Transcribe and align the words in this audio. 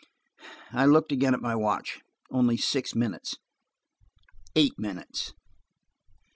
I 0.71 0.87
looked 0.87 1.11
again 1.11 1.35
at 1.35 1.41
my 1.43 1.53
watch; 1.55 1.99
only 2.31 2.57
six 2.57 2.95
minutes. 2.95 3.35
Eight 4.55 4.73
minutes. 4.79 5.33